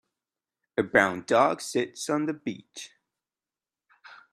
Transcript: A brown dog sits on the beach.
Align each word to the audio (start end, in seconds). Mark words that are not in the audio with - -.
A 0.79 0.81
brown 0.81 1.25
dog 1.27 1.61
sits 1.61 2.09
on 2.09 2.25
the 2.25 2.33
beach. 2.33 2.91